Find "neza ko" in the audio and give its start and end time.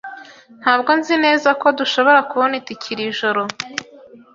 1.25-1.67